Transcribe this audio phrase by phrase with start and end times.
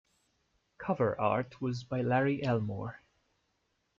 [0.79, 3.03] Cover art was by Larry Elmore.